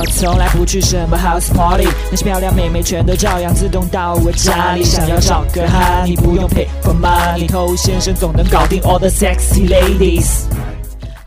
[0.00, 4.82] 我从来不去什么 house party，那些漂亮妹妹全都照样自动到我家里。
[4.82, 10.46] 想要找个哈，你不用 pay for money，偷先生总能搞定 all the sexy ladies。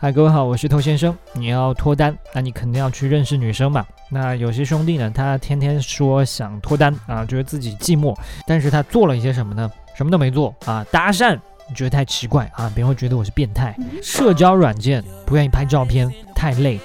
[0.00, 1.16] 嗨，各位好，我是偷先生。
[1.34, 3.86] 你要脱单，那你肯定要去认识女生嘛。
[4.10, 8.12] 那有些兄弟呢，他天天说想脱单啊，觉得自己寂寞，
[8.44, 9.70] 但是他做了一些什么呢？
[9.94, 11.38] 什么都没做啊，搭讪，
[11.68, 13.72] 你觉得太奇怪啊，别人会觉得我是变态。
[14.02, 16.80] 社交软件不愿意拍照片，太累。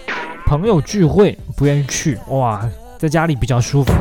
[0.49, 2.67] 朋友聚会不愿意去，哇，
[2.97, 3.93] 在家里比较舒服。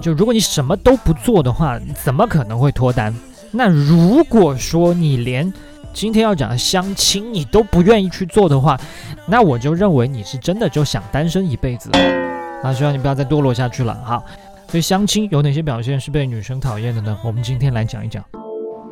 [0.00, 3.14] 就如果你什么都不做的话，怎么可能会脱单？
[3.50, 5.52] 那如果说你连
[5.92, 8.80] 今天要讲的相亲，你都不愿意去做的话，
[9.26, 11.90] 那我就认为你是真的就想单身一辈子。
[12.62, 13.94] 啊，希望你不要再堕落下去了。
[14.06, 14.24] 好，
[14.68, 17.14] 所以相亲有哪些表现是被女生讨厌的呢？
[17.22, 18.24] 我们今天来讲一讲。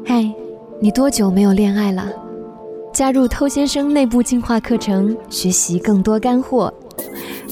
[0.04, 0.30] 嗨，
[0.78, 2.06] 你多久没有恋爱了？
[2.92, 6.70] 加入偷先生内部进化课程，学习更多干货。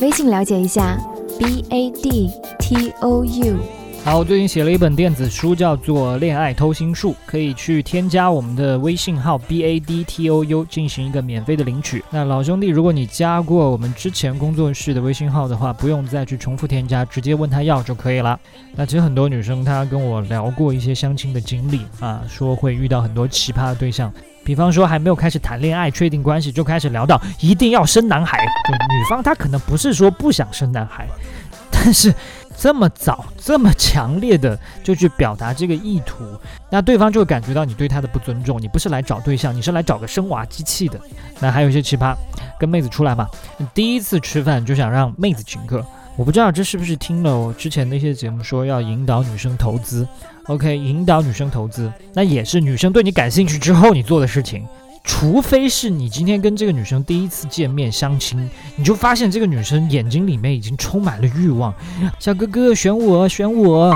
[0.00, 0.98] 微信了解一下
[1.38, 3.56] ，b a d t o u。
[4.02, 12.02] 好，我最近写了一本电子书，叫做《恋爱偷心术》，可以去添加我们的微信号 b a d t o u 进行一个免费的领取。
[12.08, 18.40] 那老兄弟，如果你加过我们之前工作室的微信号的话，不用再去重复添加，直接问他要就可以了。
[18.74, 24.10] 那其实很多女生她跟我聊过一些相亲的经历啊，说会遇到很多奇葩的对象，
[24.50, 31.06] 比方说还没有开始谈恋爱、确定关系就开始聊到一定要生男孩，就女方她可能不是说不想生男孩，
[31.70, 32.12] 但是。
[32.56, 38.60] 这么早、这么强烈的就去表达这个意图，那对方就会感觉到你对他的不尊重。
[38.60, 41.00] 你不是来找对象，你是来找个生娃机器的。
[41.38, 42.14] 那还有一些奇葩，
[42.58, 43.26] 跟妹子出来嘛，
[43.72, 45.82] 第一次吃饭就想让妹子请客。
[46.20, 50.06] 我不知道这是不是听了我之前那些节目说要引导女生投资
[50.48, 54.62] ？OK，引导女生投资，那也是女生对你感兴趣之后你做的事情。
[55.02, 61.72] 除非是你今天跟这个女生第一次见面相亲，你就发现这个女生眼睛里面已经充满了欲望，
[62.18, 63.90] 小哥哥选我选我，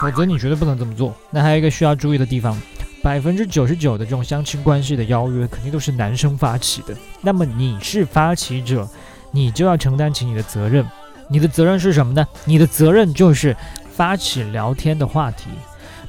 [0.00, 1.14] 否则你绝对不能这么做。
[1.30, 2.60] 那还有一个需要注意的地方，
[3.04, 8.88] 百分之九十九的这种相亲关系的邀约肯定都是男生发起的，那么你是发起者，
[9.30, 10.84] 你就要承担起你的责任。
[11.28, 12.26] 你的责任是什么呢？
[12.44, 13.56] 你的责任就是
[13.94, 15.50] 发起聊天的话题，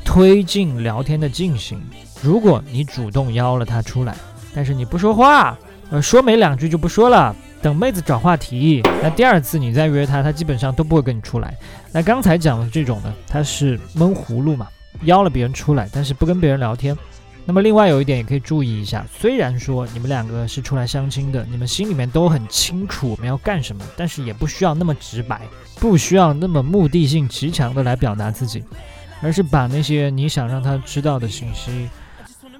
[0.03, 1.81] 推进聊天的进行。
[2.21, 4.15] 如果你主动邀了她出来，
[4.53, 5.57] 但是你不说话，
[5.89, 8.81] 呃，说没两句就不说了，等妹子找话题。
[9.01, 11.55] 那第二次你再约她，她基本上都不会跟你出来。
[11.91, 14.67] 那刚才讲的这种呢，她是闷葫芦嘛，
[15.03, 16.97] 邀了别人出来，但是不跟别人聊天。
[17.49, 25.41] 那么另外有一点也可以注意一下，虽然说你们两个是出来相亲的，你们心里面都很清楚我们要干什么，但是也不需要那么直白，
[25.79, 28.63] 不需要那么目的性极强的来表达自己，
[29.19, 31.89] 而是把那些你想让他知道的信息。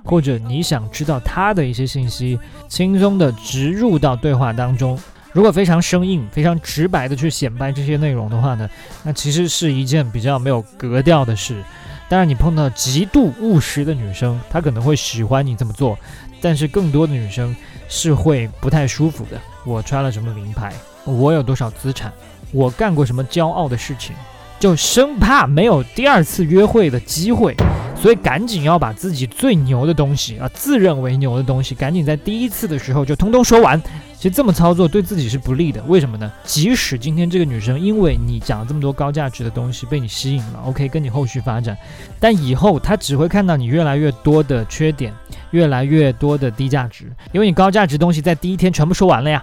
[0.04, 5.00] 或者你想知道他的一些信息，轻松的植入到对话当中。
[5.34, 8.68] 如果非常生硬、非常直白的去显摆这些内容的话呢，
[9.04, 11.64] 那其实是一件比较没有格调的事。
[12.10, 15.98] 当然，你碰到极度务实的女生，她可能会喜欢你这么做，
[16.42, 17.56] 但是更多的女生
[17.88, 19.40] 是会不太舒服的。
[19.64, 20.74] 我穿了什么名牌？
[21.06, 22.12] 我有多少资产？
[22.52, 24.16] 我干过什么骄傲的事情？
[24.60, 27.56] 就生怕没有第二次约会的机会。
[27.96, 33.82] 所以赶紧要把自己最牛的东西啊，自认为牛的东西，赶紧在第一次的时候就通通说完。
[34.20, 35.82] 其实这么操作对自己是不利的。
[35.84, 36.30] 为什么呢？
[36.44, 41.78] 即使今天这个女生因为你讲了这么多高价值的东西被你吸引了，OK，跟你后续发展，
[42.20, 45.14] 但以后她只会看到你越来越多的缺点，
[45.52, 49.42] 越来越多的低价值，因为你高价值东西在第一天全部说完了呀。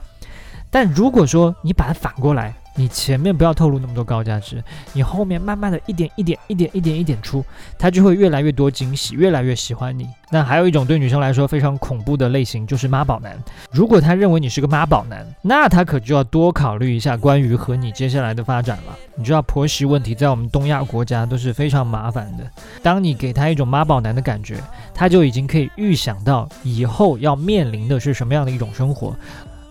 [0.71, 7.45] 但如果说你把它反过来，你前面不要透露那么多高价值，你后面慢慢的一点一点一点一点一点出，
[7.79, 10.07] 他就会越来越多惊喜，越来越喜欢你。
[10.31, 13.37] 那还有一种对女生来说非常恐怖的类型，就是妈宝男。
[13.71, 18.97] 如果他认为你是个妈宝男，那他可就要多考虑一下关于和你接下来的发展了。
[19.15, 22.45] 你知道婆媳问题在我们东亚国家都是非常麻烦的。
[22.83, 24.59] 当你给他一种妈宝男的感觉，
[24.93, 29.17] 他就已经可以预想到以后要面临的是什么样的一种生活。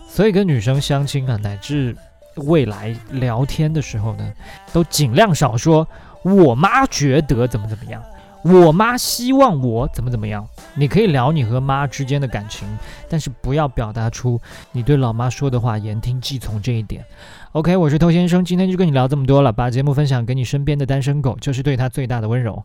[0.08, 1.94] 所以跟女生相亲啊，乃至
[2.36, 4.32] 未来聊天的时候呢，
[4.72, 5.86] 都尽量少说
[6.22, 8.02] “我妈觉得怎么怎么样
[8.44, 10.46] ”，“我妈希望我怎么怎么样”。
[10.74, 12.68] 你可以聊你和妈之间的感情，
[13.08, 14.40] 但是不要表达出
[14.72, 17.04] 你对老妈说的话言听计从这一点。
[17.52, 22.62] OK，我是偷先生，今天就跟你聊这么多了，把节目分享给你身边的单身狗，就是对他最大的温柔。